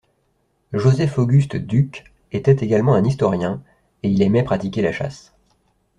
[0.73, 3.61] Joseph-Auguste Duc était également un historien
[4.01, 5.31] et il aimait pratiquer la chasse.